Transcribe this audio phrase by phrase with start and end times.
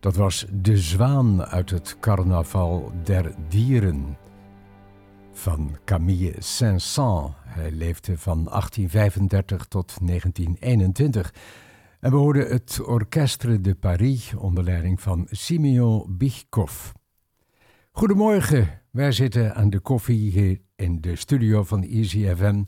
[0.00, 4.16] Dat was De Zwaan uit het Carnaval der Dieren
[5.32, 7.34] van Camille Saint-Saëns.
[7.44, 11.34] Hij leefde van 1835 tot 1921.
[12.00, 16.90] En we hoorden het Orchestre de Paris onder leiding van Simeon Bichkov.
[17.92, 22.62] Goedemorgen, wij zitten aan de koffie hier in de studio van Easy FM.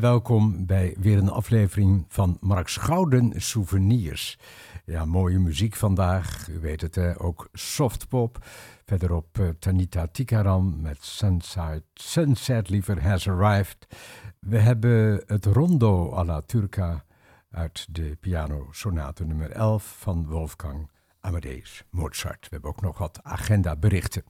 [0.00, 4.38] Welkom bij weer een aflevering van Marks Gouden Souvenirs.
[4.84, 6.48] Ja, mooie muziek vandaag.
[6.48, 8.38] U weet het, ook softpop.
[8.84, 13.86] Verderop uh, Tanita Tikaram met Sunset, Sunset liever Has Arrived.
[14.40, 17.04] We hebben het Rondo alla Turca
[17.50, 20.90] uit de piano sonate nummer 11 van Wolfgang
[21.20, 22.40] Amadeus Mozart.
[22.40, 24.24] We hebben ook nog wat agenda berichten.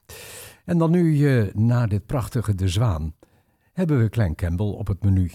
[0.65, 3.15] En dan nu, uh, na dit prachtige De Zwaan,
[3.73, 5.31] hebben we Klein Campbell op het menu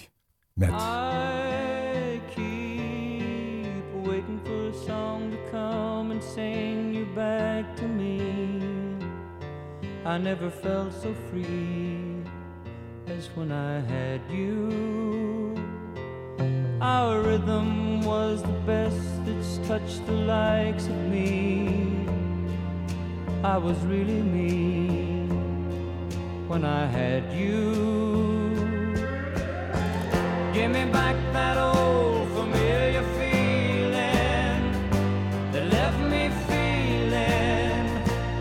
[0.59, 0.71] met...
[0.73, 8.21] I keep waiting for a song to come and sing you back to me.
[10.06, 12.23] I never felt so free
[13.07, 15.56] as when I had you.
[16.81, 22.06] Our rhythm was the best that's touched the likes of me.
[23.44, 25.27] I was really me
[26.47, 28.29] when I had you.
[30.51, 34.62] Give me back that old familiar feeling
[35.51, 37.86] that left me feeling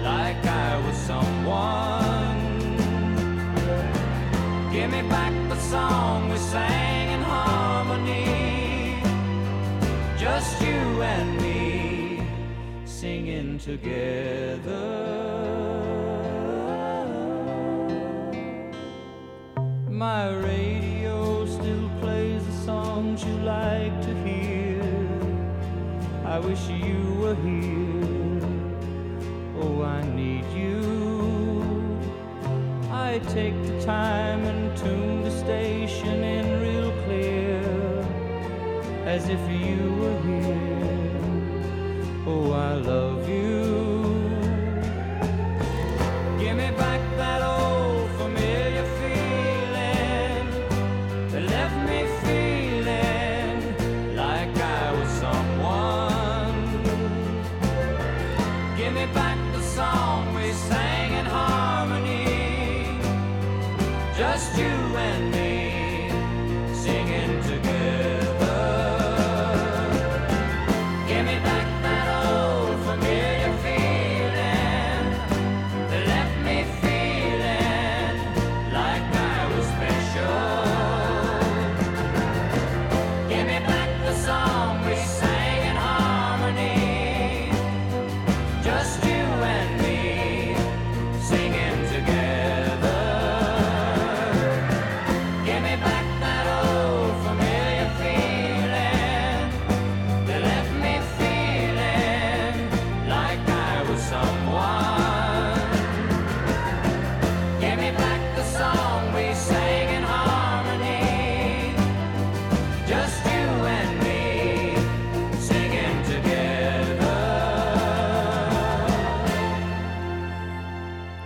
[0.03, 2.41] like I was someone.
[4.73, 9.03] Give me back the song we sang in harmony,
[10.17, 12.23] just you and me
[12.87, 15.18] singing together.
[26.39, 28.47] I wish you were here.
[29.61, 30.79] Oh, I need you.
[32.93, 37.59] I take the time and tune the station in real clear,
[39.05, 41.19] as if you were here.
[42.25, 43.08] Oh, I love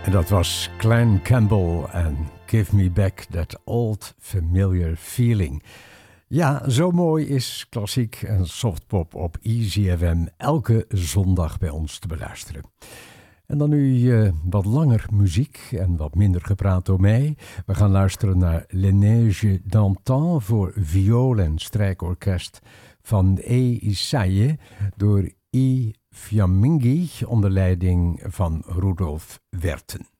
[0.03, 5.63] En dat was Klein Campbell en Give Me Back That Old Familiar Feeling.
[6.27, 12.07] Ja, zo mooi is klassiek en softpop op Easy FM elke zondag bij ons te
[12.07, 12.63] beluisteren.
[13.45, 17.37] En dan nu eh, wat langer muziek en wat minder gepraat door mij.
[17.65, 22.59] We gaan luisteren naar Le Neige d'Antan voor viool en strijkorkest
[23.01, 23.77] van E.
[23.79, 24.59] Isaïe
[24.95, 25.93] door I.
[26.15, 30.12] Fiammingi onder leiding van Rudolf Werten.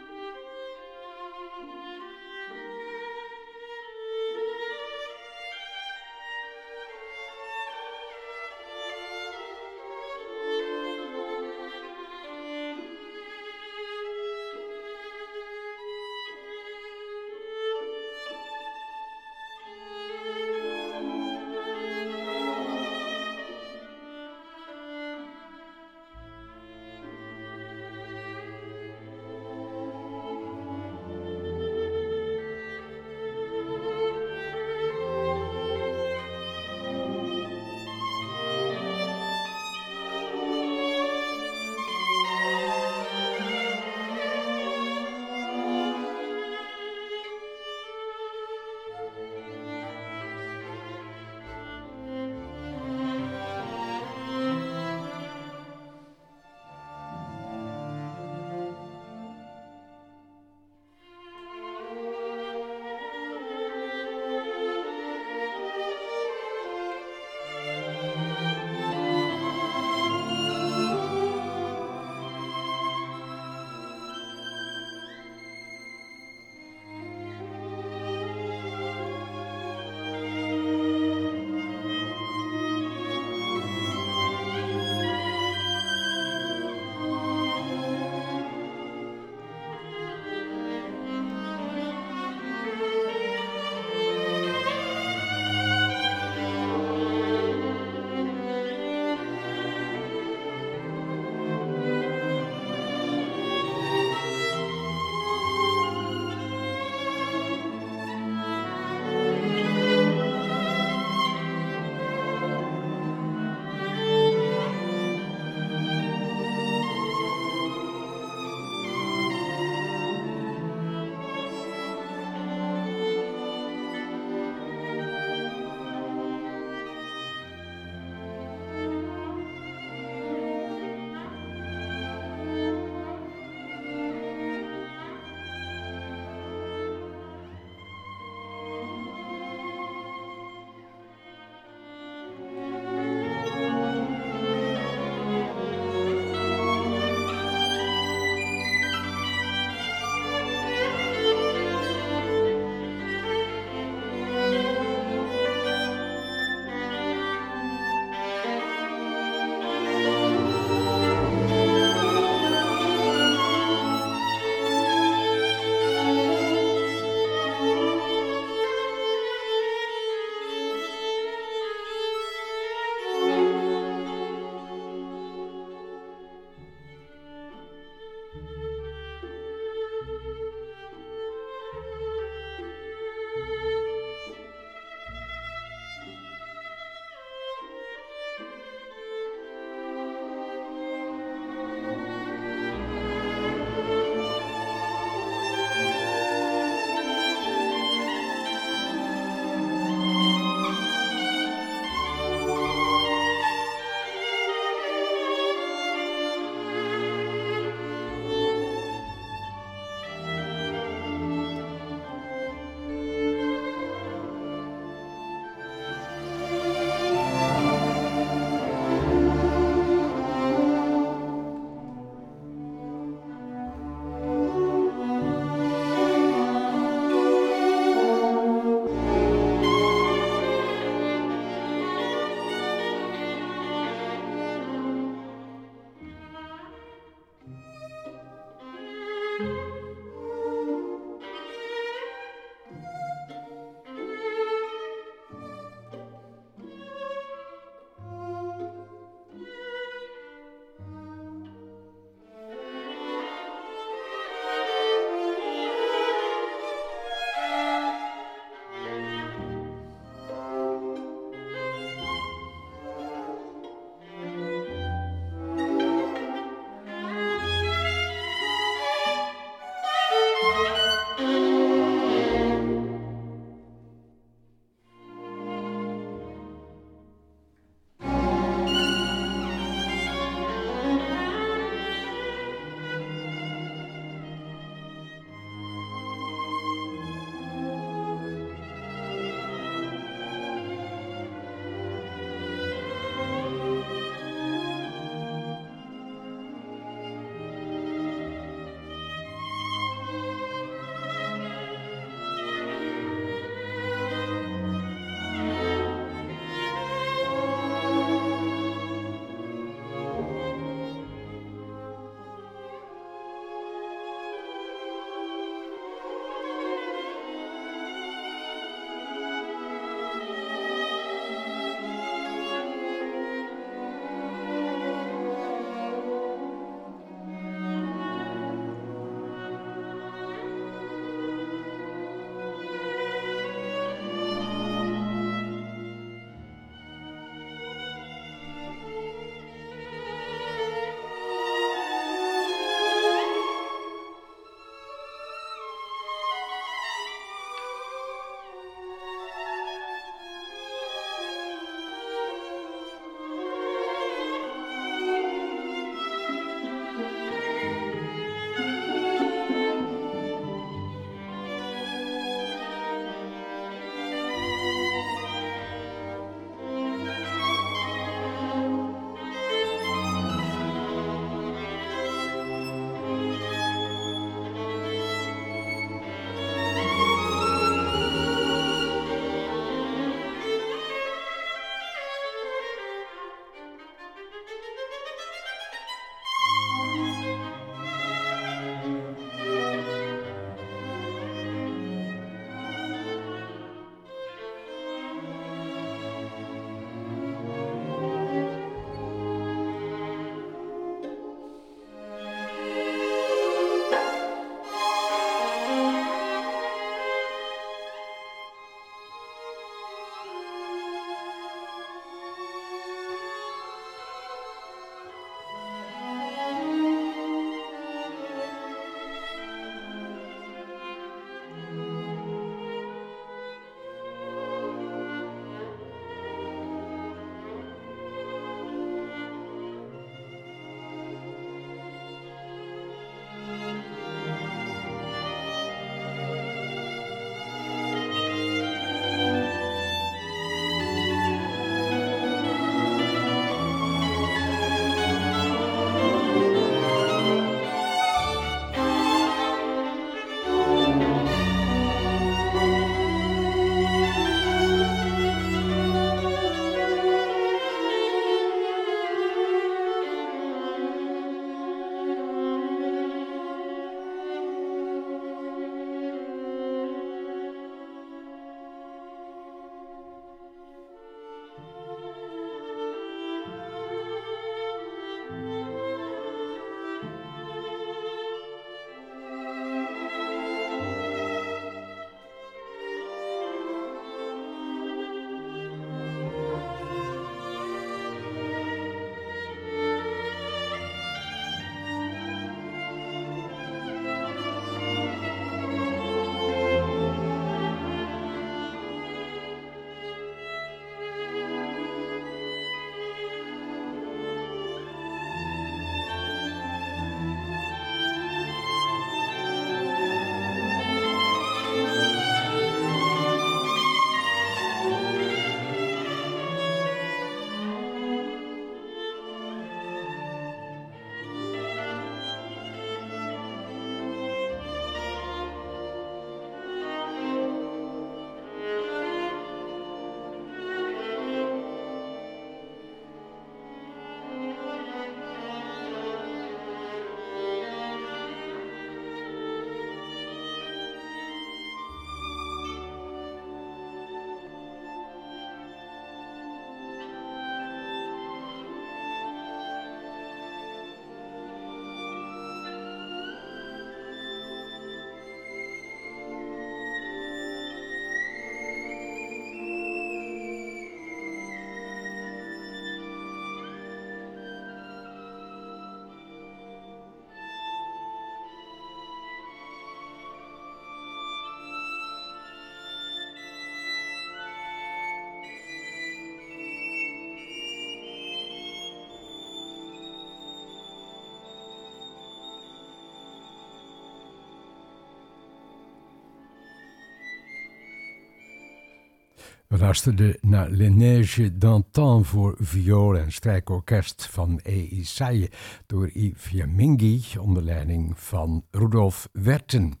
[589.76, 594.82] We luisterden naar Les Neiges d'Antan voor viool en strijkorkest van E.
[594.82, 595.50] Isaïe
[595.86, 600.00] door Yves Fiammingi onder leiding van Rudolf Werten.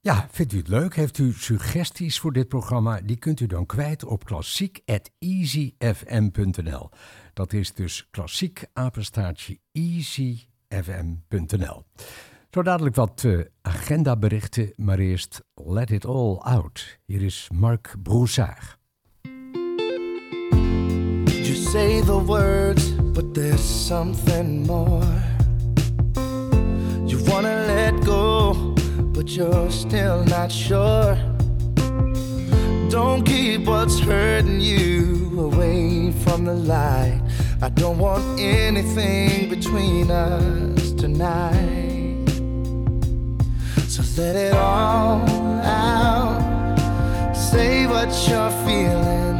[0.00, 0.96] Ja, vindt u het leuk?
[0.96, 3.00] Heeft u suggesties voor dit programma?
[3.00, 6.90] Die kunt u dan kwijt op klassiek.easyfm.nl.
[7.34, 11.84] Dat is dus klassiek apenstaartje easyfm.nl.
[12.50, 16.98] Zo dadelijk wat uh, agendaberichten, maar eerst Let It All Out.
[17.06, 18.78] Hier is Marc Broussard.
[21.24, 25.04] You say the words, but there's something more.
[27.04, 28.54] You wanna let go,
[29.12, 31.16] but you're still not sure.
[32.88, 37.20] Don't keep what's hurting you away from the light.
[37.60, 41.97] I don't want anything between us tonight.
[44.18, 45.22] Let it all
[45.62, 46.74] out.
[47.36, 49.38] Say what you're feeling.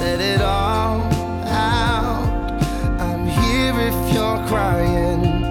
[0.00, 1.00] Let it all
[1.46, 2.60] out.
[2.98, 5.42] I'm here if you're crying.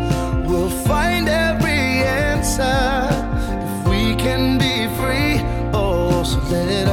[0.46, 3.08] We'll find every answer
[3.64, 5.40] if we can be free.
[5.74, 6.90] Oh, so let it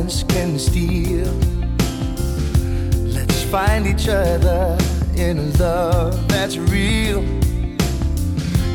[0.00, 1.32] silence can steal.
[3.12, 4.78] Let's find each other
[5.16, 7.22] in a love that's real.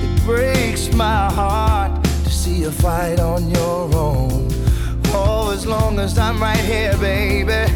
[0.04, 4.50] It breaks my heart to see you fight on your own.
[5.08, 7.72] Oh, as long as I'm right here, baby,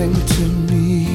[0.00, 1.06] everything to me.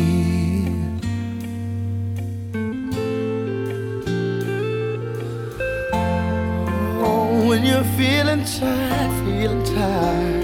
[7.03, 10.43] Oh, when you're feeling tired, feeling tired,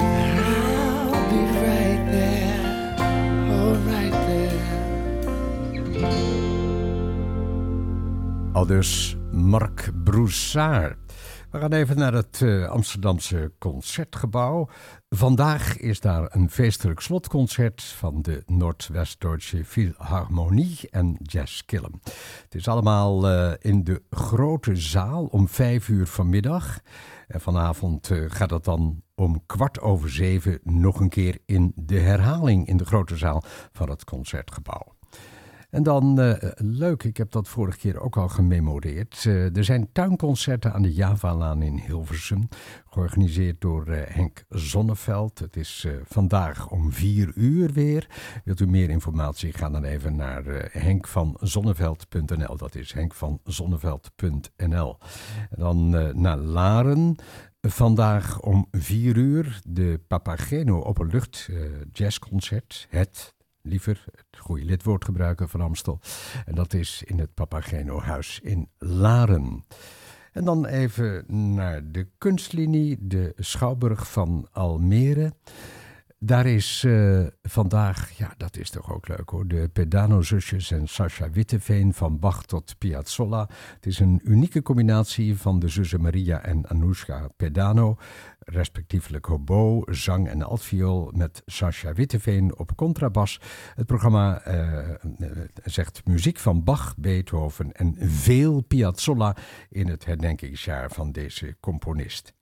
[0.00, 2.96] I'll be right there,
[3.50, 3.74] oh,
[4.26, 4.60] there.
[8.54, 11.03] Al dus Marc Broussard.
[11.54, 14.68] We gaan even naar het eh, Amsterdamse Concertgebouw.
[15.08, 22.00] Vandaag is daar een feestelijk slotconcert van de Noordwest-Duitse Philharmonie en Jazz Killen.
[22.42, 26.80] Het is allemaal eh, in de grote zaal om vijf uur vanmiddag.
[27.26, 31.98] En vanavond eh, gaat het dan om kwart over zeven nog een keer in de
[31.98, 34.93] herhaling in de grote zaal van het Concertgebouw.
[35.74, 39.24] En dan, eh, leuk, ik heb dat vorige keer ook al gememoreerd.
[39.26, 42.48] Eh, er zijn tuinconcerten aan de Javalaan in Hilversum,
[42.90, 45.38] georganiseerd door eh, Henk Zonneveld.
[45.38, 48.08] Het is vandaag om vier uur weer.
[48.44, 52.56] Wilt u meer informatie, ga dan even naar henkvanzonneveld.nl.
[52.56, 54.98] Dat is henkvanzonneveld.nl.
[55.50, 55.88] En dan
[56.20, 57.16] naar Laren.
[57.60, 61.48] Vandaag om vier uur de Papageno Openlucht
[61.92, 62.86] Jazzconcert.
[62.90, 63.34] Het
[63.64, 66.00] liever het goede lidwoord gebruiken van Amstel.
[66.44, 69.64] En dat is in het Papageno-huis in Laren.
[70.32, 71.24] En dan even
[71.54, 75.32] naar de kunstlinie, de Schouwburg van Almere.
[76.24, 81.30] Daar is uh, vandaag, ja, dat is toch ook leuk hoor, de Pedano-zusjes en Sascha
[81.30, 83.48] Witteveen van Bach tot Piazzolla.
[83.74, 87.96] Het is een unieke combinatie van de zussen Maria en Anoushka Pedano,
[88.38, 93.40] respectievelijk hobo, zang en altviool met Sascha Witteveen op contrabas.
[93.74, 94.88] Het programma uh,
[95.64, 99.36] zegt muziek van Bach, Beethoven en veel Piazzolla
[99.70, 102.34] in het herdenkingsjaar van deze componist.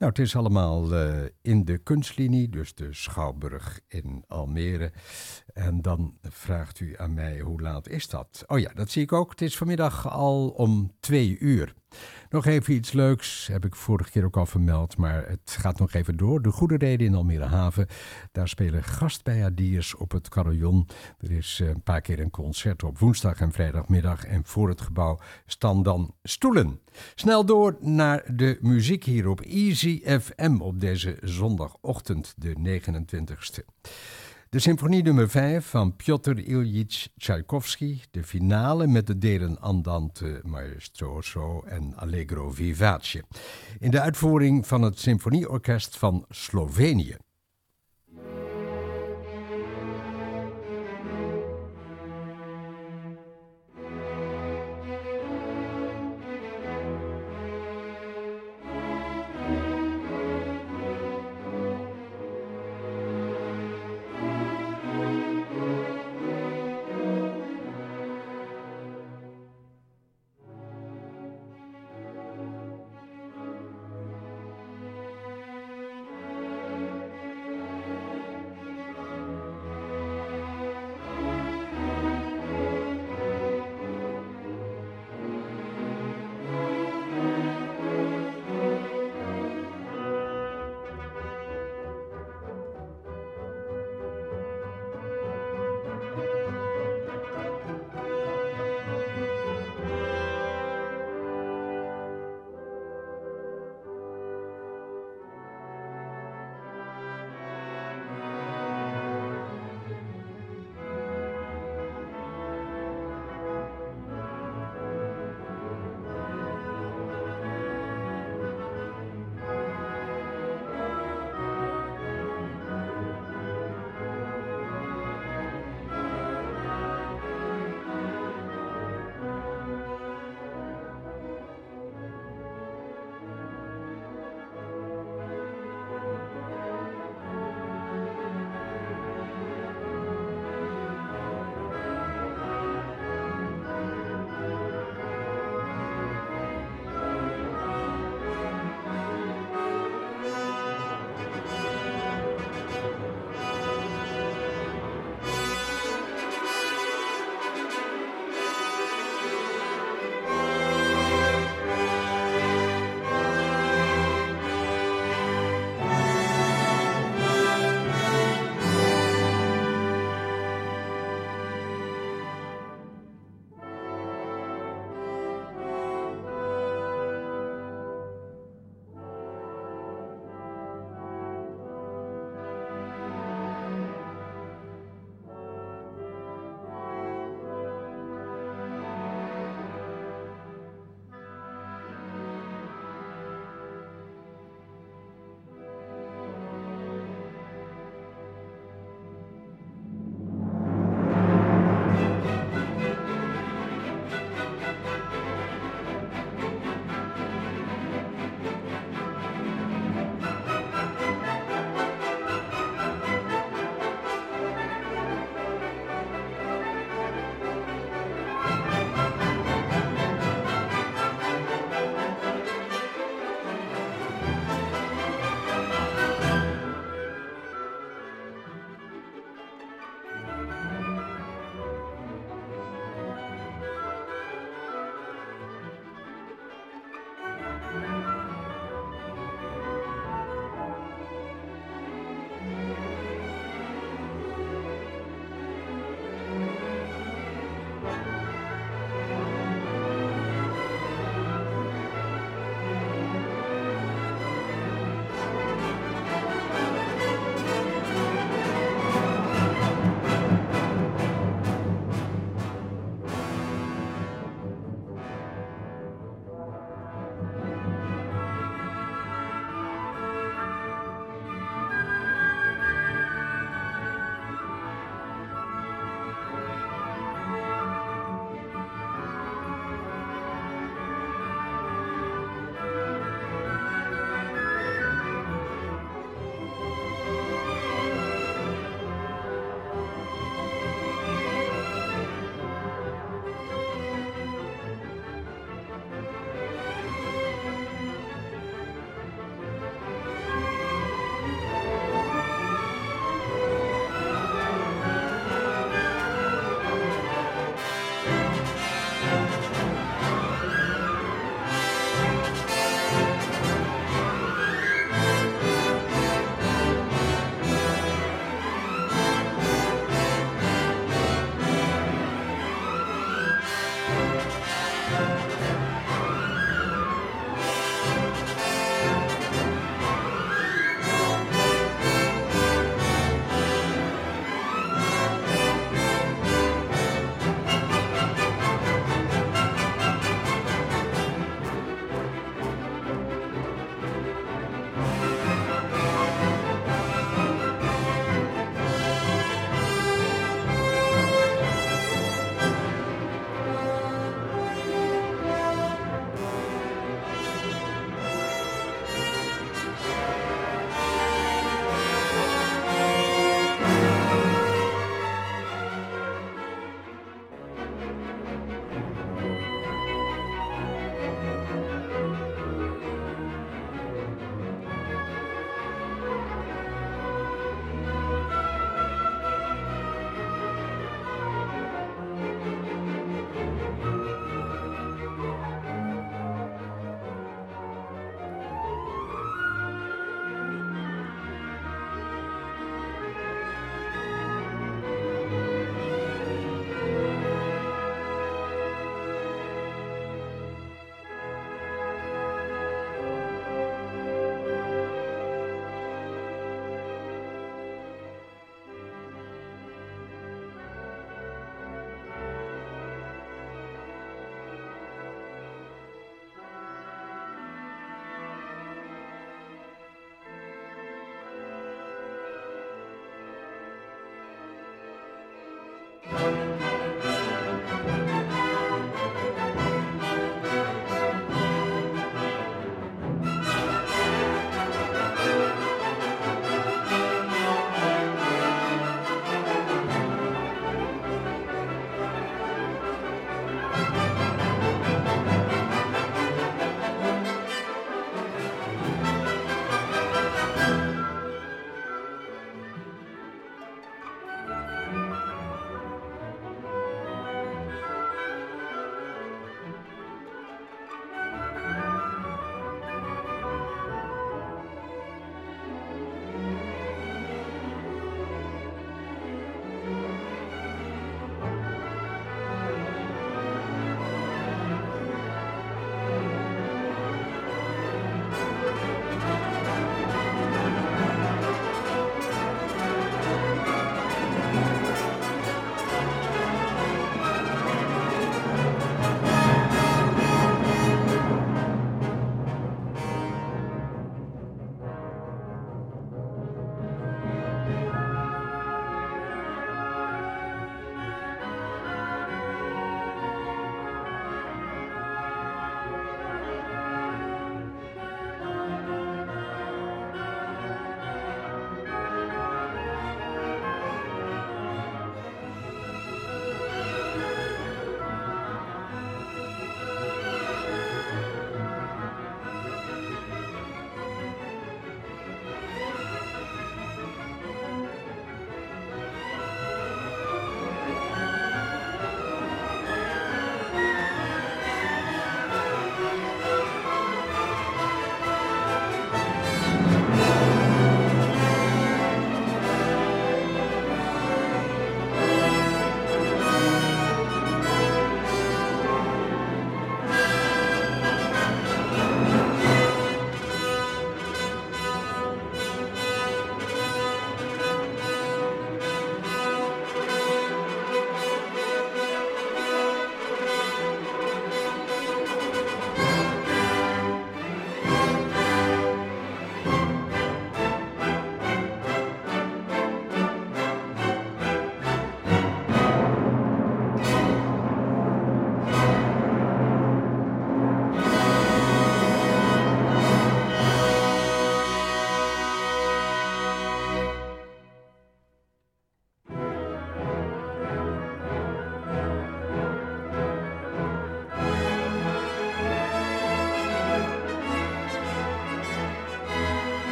[0.00, 4.92] Nou, het is allemaal uh, in de kunstlinie, dus de Schouwburg in Almere.
[5.52, 8.44] En dan vraagt u aan mij, hoe laat is dat?
[8.46, 9.30] Oh ja, dat zie ik ook.
[9.30, 11.74] Het is vanmiddag al om twee uur.
[12.30, 15.92] Nog even iets leuks, heb ik vorige keer ook al vermeld, maar het gaat nog
[15.92, 16.42] even door.
[16.42, 17.86] De Goede Reden in Almere Haven,
[18.32, 20.88] daar spelen gastbijadiers op het carillon.
[21.18, 24.80] Er is eh, een paar keer een concert op woensdag en vrijdagmiddag en voor het
[24.80, 26.80] gebouw staan dan stoelen.
[27.14, 33.64] Snel door naar de muziek hier op Easy FM op deze zondagochtend, de 29ste.
[34.50, 41.62] De symfonie nummer 5 van Piotr Ilyich Tchaikovsky, de finale met de delen Andante Maestroso
[41.62, 43.24] en Allegro Vivace.
[43.78, 47.16] In de uitvoering van het Symfonieorkest van Slovenië.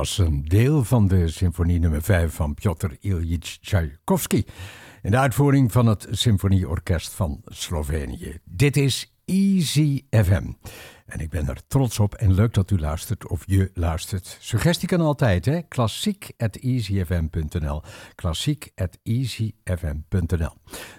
[0.00, 4.44] Was een deel van de symfonie nummer 5 van Piotr Ilyich Tchaikovsky.
[5.02, 8.38] In de uitvoering van het Symfonieorkest van Slovenië.
[8.44, 10.52] Dit is Easy FM.
[11.06, 14.36] En ik ben er trots op en leuk dat u luistert of je luistert.
[14.40, 15.62] Suggestie kan altijd, hè?
[15.62, 17.82] klassiek.easyfm.nl
[18.14, 20.52] klassiek.easyfm.nl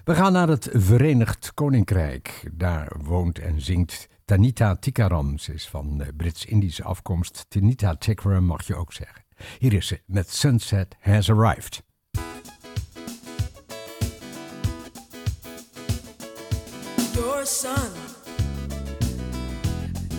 [0.04, 2.50] We gaan naar het Verenigd Koninkrijk.
[2.54, 5.36] Daar woont en zingt Tanita Tikaram.
[5.54, 7.46] Is van Brits-Indische afkomst.
[7.50, 9.24] Tanita Tikaram mag je ook zeggen.
[9.60, 11.84] Hier is ze met Sunset Has Arrived.
[17.14, 17.92] Your son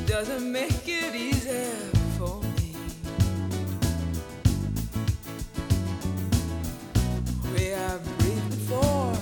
[0.07, 1.71] doesn't make it easy
[2.17, 2.75] for me.
[7.55, 9.17] We have breathed before,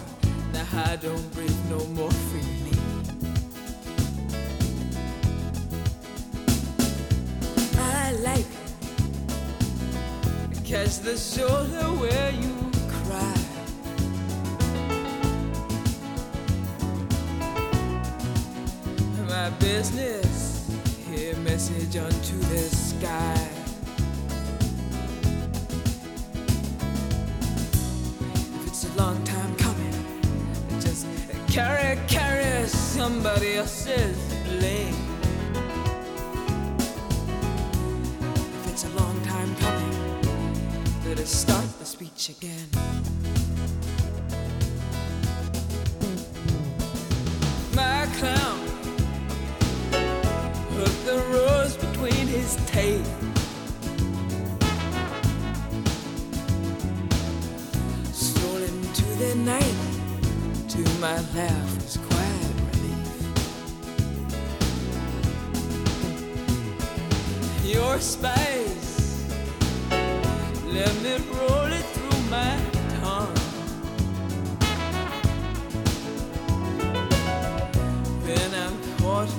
[0.52, 2.29] now I don't breathe no more
[10.70, 12.54] catch the shoulder where you
[13.02, 13.34] cry.
[19.26, 20.70] My business,
[21.08, 23.48] hear message unto the sky.
[28.54, 30.20] If it's a long time coming,
[30.78, 31.04] just
[31.48, 35.09] carry, carry somebody else's blame.
[41.10, 42.68] Let us start the speech again.
[47.74, 48.60] My clown
[50.70, 53.10] put the rose between his teeth.
[58.12, 59.80] Stole into the night,
[60.68, 63.08] to my laugh was quiet relief.
[67.64, 68.79] Your spice,
[70.80, 72.52] let me roll it through my
[73.00, 73.36] tongue.
[78.24, 79.30] When I'm caught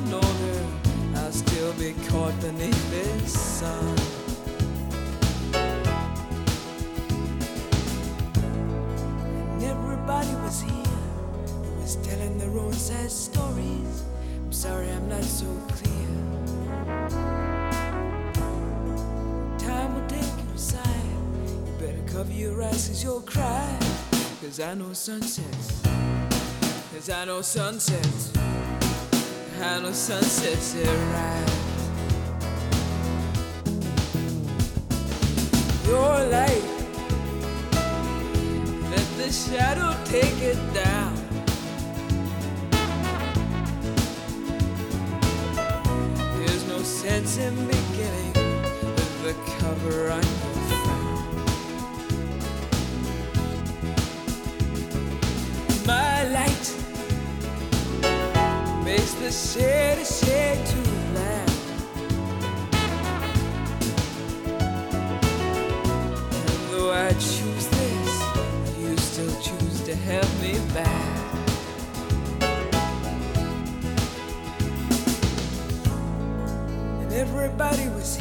[0.54, 0.68] in
[1.16, 2.84] I'll still be caught beneath
[3.28, 3.96] sun.
[9.74, 11.02] Everybody was here
[11.80, 14.04] was telling the roadside stories.
[14.46, 16.51] I'm sorry I'm not so clear.
[22.42, 23.78] Your eyes cause you'll cry.
[24.42, 25.82] Cause I know sunsets.
[26.92, 28.32] Cause I know sunsets.
[29.62, 31.52] I know sunsets arrive.
[35.86, 36.64] Your light,
[38.90, 41.14] let the shadow take it down.
[46.38, 48.34] There's no sense in beginning
[48.96, 50.51] with the cover on
[61.14, 61.50] loud.
[66.34, 68.12] And though I choose this,
[68.78, 71.18] you still choose to have me back.
[77.02, 78.18] And everybody was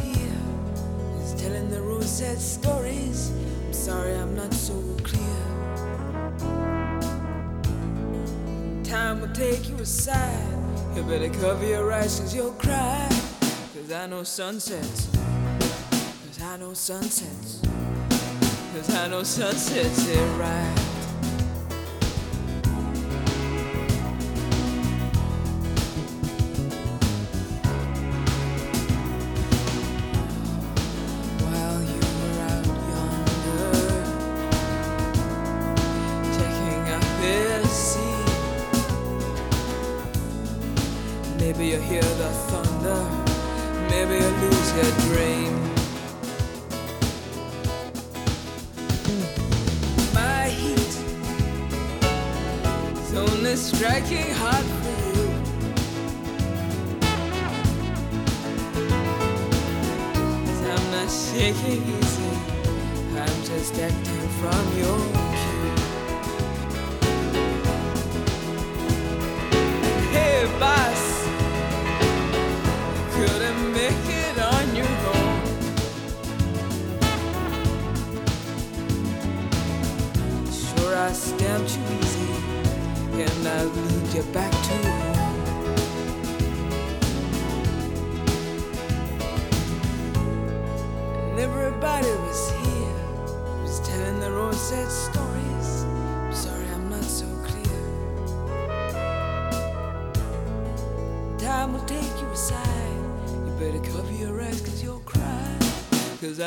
[1.43, 1.71] telling
[2.41, 3.33] stories.
[3.67, 5.21] I'm sorry I'm not so clear.
[8.85, 10.50] Time will take you aside.
[11.01, 13.09] You better cover your eyes cause you'll cry.
[13.73, 15.09] Cause I know sunsets.
[16.27, 17.63] Cause I know sunsets.
[18.75, 20.79] Cause I know sunsets arrive.
[20.79, 20.90] While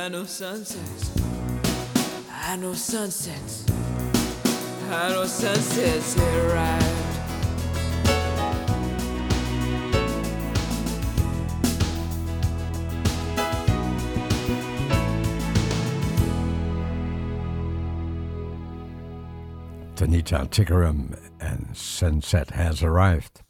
[0.03, 1.11] I know sunsets.
[2.29, 3.65] I know sunsets.
[4.91, 6.85] I know sunsets have arrived.
[19.95, 23.41] Tanita Tickerum en Sunset Has Arrived.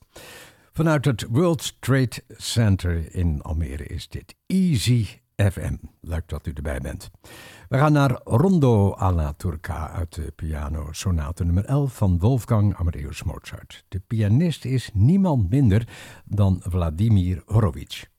[0.73, 5.75] Vanuit het World Trade Center in Almere is dit Easy FM.
[6.01, 7.11] Leuk dat u erbij bent.
[7.69, 13.23] We gaan naar Rondo alla Turca uit de piano sonate nummer 11 van Wolfgang Amadeus
[13.23, 13.85] Mozart.
[13.87, 15.87] De pianist is niemand minder
[16.25, 18.12] dan Vladimir Horowitz.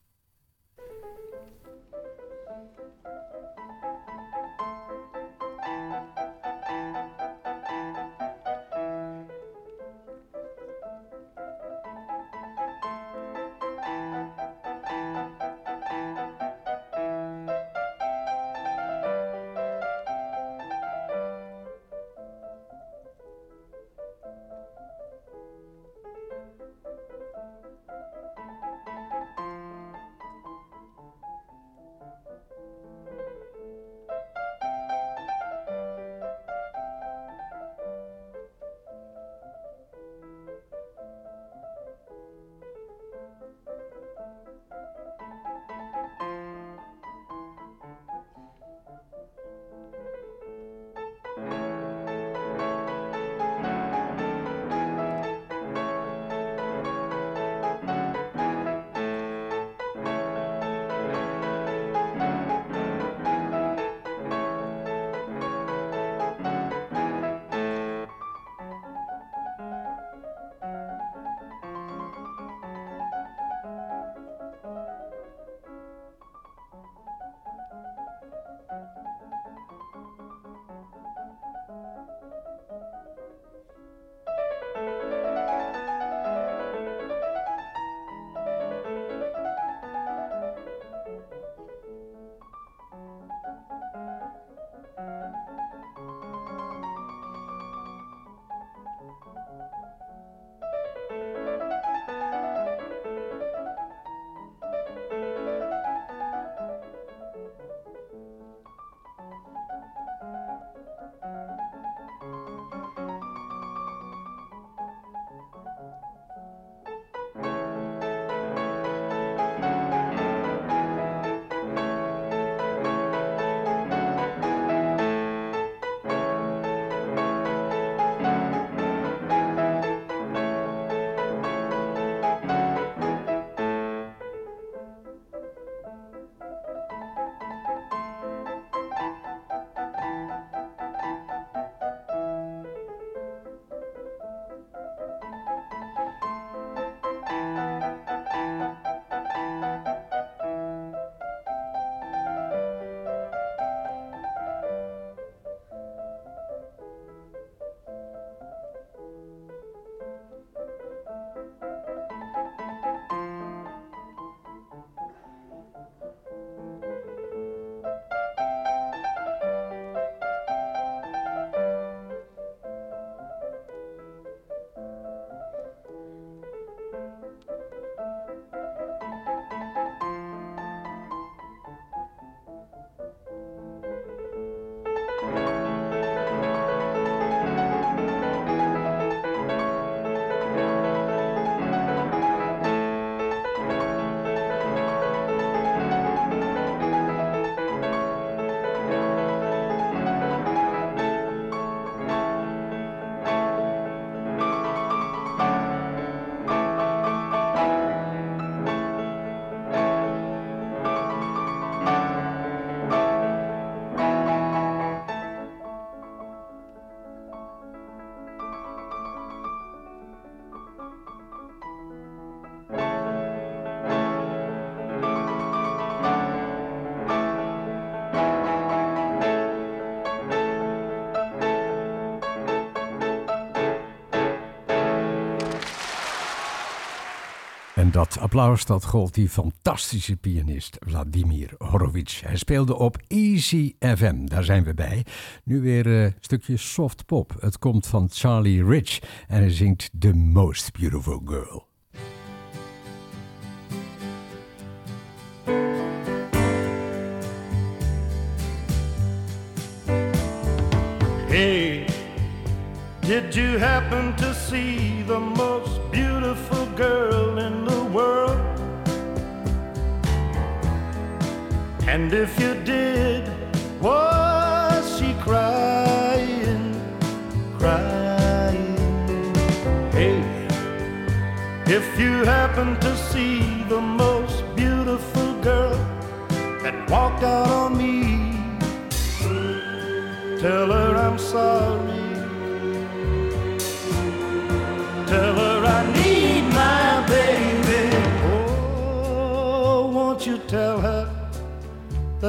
[237.95, 242.21] Dat applaus dat gold die fantastische pianist Vladimir Horowitz.
[242.21, 245.05] Hij speelde op Easy FM, daar zijn we bij.
[245.45, 247.35] Nu weer een stukje soft pop.
[247.41, 251.74] Het komt van Charlie Rich en hij zingt The Most Beautiful Girl.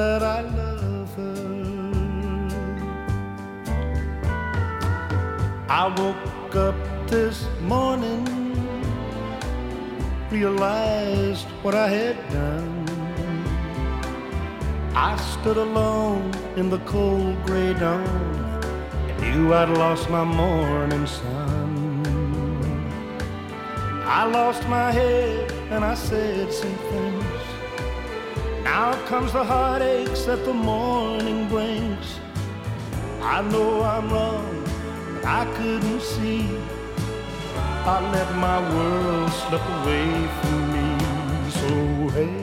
[0.05, 1.45] That I love her?
[5.81, 6.77] I woke up
[7.07, 7.37] this
[7.73, 8.23] morning,
[10.29, 12.85] realized what I had done.
[15.09, 18.61] I stood alone in the cold gray dawn
[19.09, 21.71] and knew I'd lost my morning sun.
[24.19, 27.54] I lost my head and I said some things.
[28.77, 32.07] Now comes the heartaches that the morning brings.
[33.21, 34.55] I know I'm wrong,
[35.13, 36.43] but I couldn't see.
[37.93, 40.09] I let my world slip away
[40.39, 40.87] from me.
[41.59, 41.69] So
[42.17, 42.35] hey,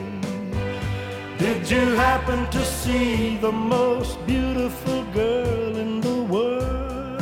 [1.37, 7.21] did you happen to see the most beautiful girl in the world?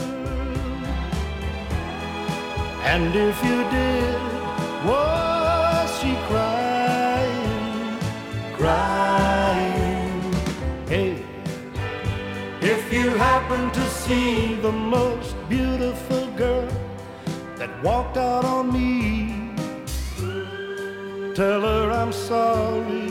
[2.94, 4.22] And if you did,
[4.88, 8.00] was she crying,
[8.56, 9.01] crying?
[13.22, 16.68] If you happen to see the most beautiful girl
[17.58, 19.54] that walked out on me,
[21.36, 23.10] tell her I'm sorry.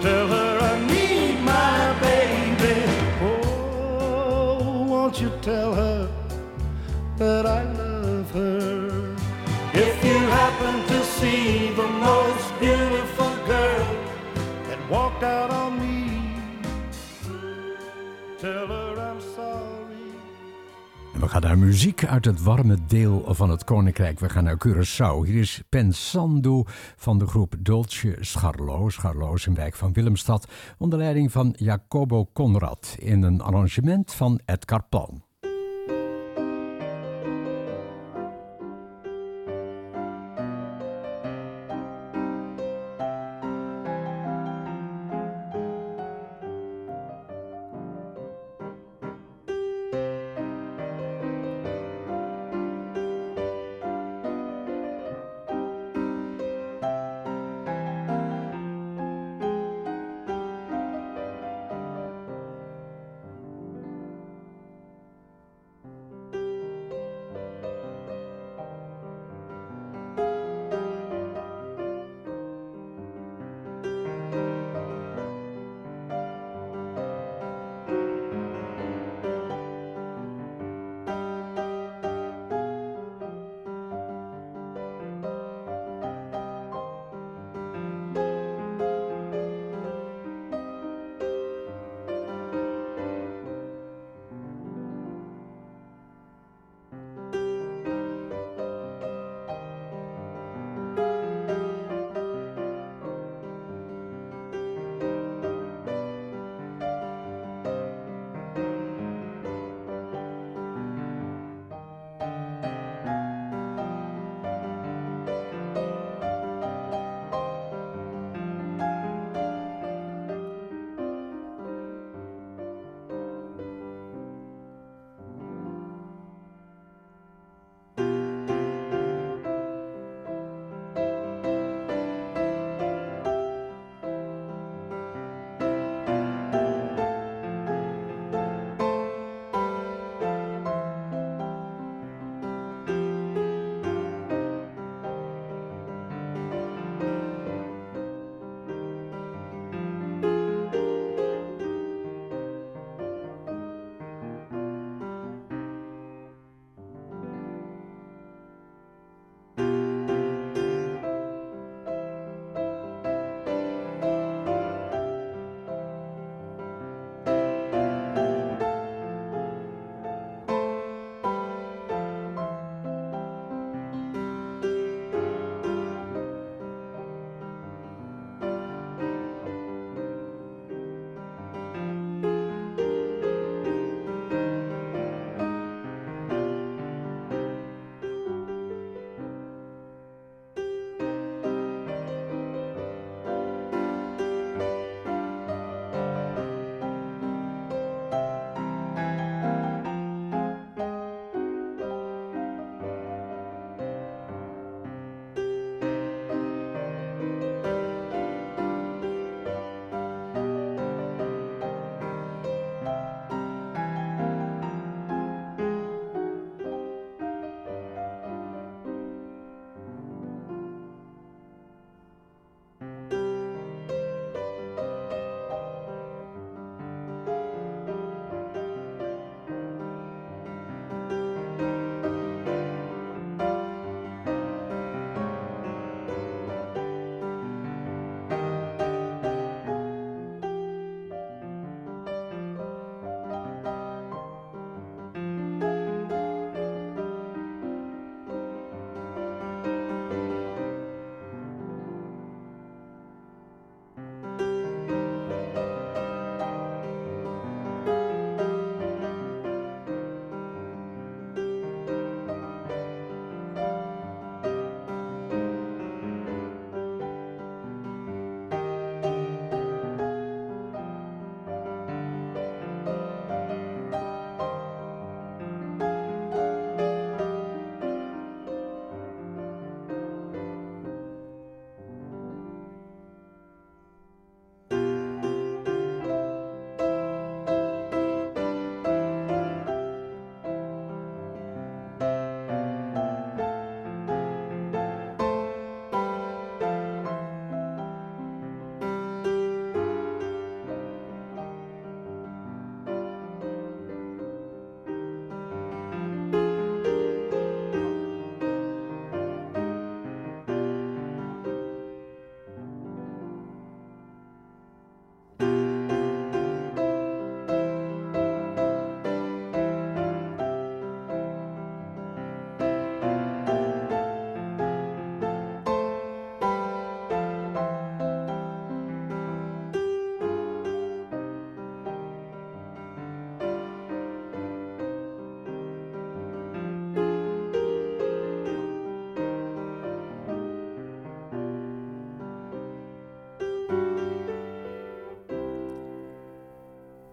[0.00, 2.76] Tell her I need my baby.
[3.22, 6.08] Oh, won't you tell her
[7.18, 9.14] that I love her?
[9.74, 13.11] If you happen to see the most beautiful
[18.42, 20.02] sorry.
[21.20, 24.20] We gaan naar muziek uit het warme deel van het Koninkrijk.
[24.20, 25.26] We gaan naar Curaçao.
[25.26, 26.64] Hier is Pensando
[26.96, 28.88] van de groep Dolce Scharlo.
[28.88, 30.48] Scharlo is een wijk van Willemstad.
[30.78, 32.96] Onder leiding van Jacobo Conrad.
[32.98, 35.31] In een arrangement van Edgar Palm.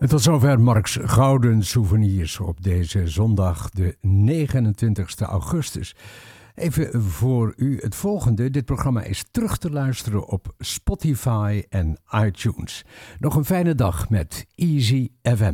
[0.09, 5.95] Tot zover Marks Gouden Souvenirs op deze zondag, de 29 augustus.
[6.55, 8.49] Even voor u het volgende.
[8.49, 12.85] Dit programma is terug te luisteren op Spotify en iTunes.
[13.19, 15.53] Nog een fijne dag met Easy FM.